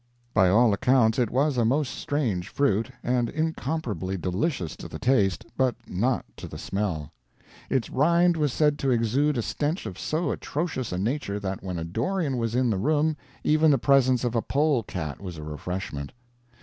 By 0.33 0.49
all 0.49 0.73
accounts 0.73 1.19
it 1.19 1.29
was 1.29 1.57
a 1.57 1.63
most 1.63 1.93
strange 1.93 2.49
fruit, 2.49 2.89
and 3.03 3.29
incomparably 3.29 4.17
delicious 4.17 4.75
to 4.77 4.87
the 4.87 4.97
taste, 4.97 5.45
but 5.55 5.75
not 5.87 6.25
to 6.37 6.47
the 6.47 6.57
smell. 6.57 7.11
Its 7.69 7.87
rind 7.91 8.35
was 8.35 8.51
said 8.51 8.79
to 8.79 8.89
exude 8.89 9.37
a 9.37 9.43
stench 9.43 9.85
of 9.85 9.99
so 9.99 10.31
atrocious 10.31 10.91
a 10.91 10.97
nature 10.97 11.39
that 11.41 11.61
when 11.61 11.77
a 11.77 11.83
dorian 11.83 12.37
was 12.37 12.55
in 12.55 12.71
the 12.71 12.79
room 12.79 13.15
even 13.43 13.69
the 13.69 13.77
presence 13.77 14.23
of 14.23 14.33
a 14.35 14.41
polecat 14.41 15.21
was 15.21 15.37
a 15.37 15.43
refreshment. 15.43 16.13